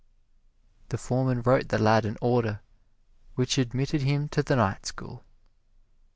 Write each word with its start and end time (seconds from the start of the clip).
The 0.89 0.97
foreman 0.97 1.43
wrote 1.43 1.69
the 1.69 1.77
lad 1.77 2.05
an 2.05 2.17
order 2.23 2.61
which 3.35 3.59
admitted 3.59 4.01
him 4.01 4.29
to 4.29 4.41
the 4.41 4.55
night 4.55 4.87
school. 4.87 5.23